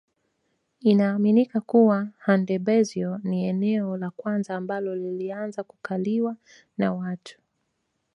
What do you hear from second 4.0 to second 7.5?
kwanza ambalo lilianza kukaliwa na watu